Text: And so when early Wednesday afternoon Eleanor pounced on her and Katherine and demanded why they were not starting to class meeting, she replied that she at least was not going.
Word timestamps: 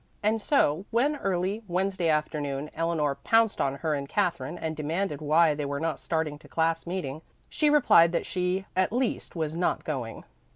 And 0.23 0.41
so 0.41 0.87
when 0.89 1.17
early 1.17 1.61
Wednesday 1.67 2.09
afternoon 2.09 2.71
Eleanor 2.73 3.13
pounced 3.23 3.61
on 3.61 3.75
her 3.75 3.93
and 3.93 4.09
Katherine 4.09 4.57
and 4.57 4.75
demanded 4.75 5.21
why 5.21 5.53
they 5.53 5.65
were 5.65 5.79
not 5.79 5.99
starting 5.99 6.39
to 6.39 6.47
class 6.47 6.87
meeting, 6.87 7.21
she 7.49 7.69
replied 7.69 8.11
that 8.11 8.25
she 8.25 8.65
at 8.75 8.91
least 8.91 9.35
was 9.35 9.53
not 9.53 9.83
going. 9.83 10.23